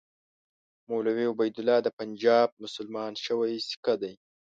مولوي 0.89 1.25
عبیدالله 1.33 1.77
د 1.83 1.87
پنجاب 1.99 2.47
مسلمان 2.63 3.11
شوی 3.25 3.53
سیکه 3.67 3.93
دی. 4.01 4.13